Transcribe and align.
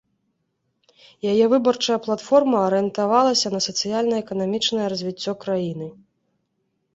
Яе 1.31 1.45
выбарчая 1.53 1.97
платформа 2.07 2.57
арыентавалася 2.69 3.47
на 3.57 3.61
сацыяльна-эканамічнае 3.67 4.87
развіццё 4.95 5.33
краіны. 5.47 5.87